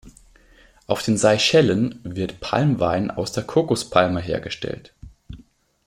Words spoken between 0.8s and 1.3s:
Auf den